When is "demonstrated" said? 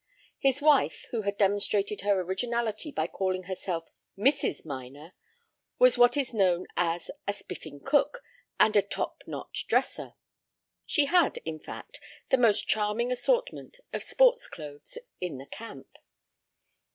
1.37-2.01